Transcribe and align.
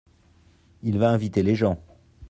Il 0.81 0.97
va 0.97 1.11
inviter 1.11 1.43
les 1.43 1.53
gens. 1.53 1.77